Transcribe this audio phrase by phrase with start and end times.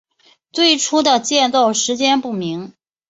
[0.51, 2.73] 最初的建造时间不明。